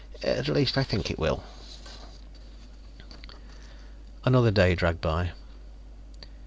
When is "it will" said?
1.11-1.43